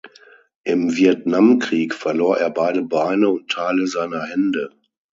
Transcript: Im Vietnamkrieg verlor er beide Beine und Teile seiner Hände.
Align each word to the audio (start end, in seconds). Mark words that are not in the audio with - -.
Im 0.63 0.95
Vietnamkrieg 0.95 1.93
verlor 1.93 2.39
er 2.39 2.49
beide 2.49 2.81
Beine 2.81 3.29
und 3.29 3.51
Teile 3.51 3.85
seiner 3.85 4.23
Hände. 4.23 4.71